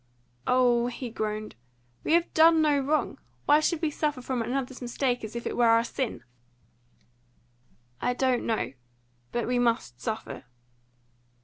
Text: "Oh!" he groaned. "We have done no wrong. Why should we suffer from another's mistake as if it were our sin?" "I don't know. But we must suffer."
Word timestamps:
"Oh!" 0.47 0.87
he 0.87 1.11
groaned. 1.11 1.53
"We 2.03 2.13
have 2.13 2.33
done 2.33 2.59
no 2.59 2.79
wrong. 2.79 3.19
Why 3.45 3.59
should 3.59 3.83
we 3.83 3.91
suffer 3.91 4.19
from 4.19 4.41
another's 4.41 4.81
mistake 4.81 5.23
as 5.23 5.35
if 5.35 5.45
it 5.45 5.55
were 5.55 5.67
our 5.67 5.83
sin?" 5.83 6.23
"I 8.01 8.13
don't 8.15 8.47
know. 8.47 8.73
But 9.31 9.45
we 9.45 9.59
must 9.59 10.01
suffer." 10.01 10.45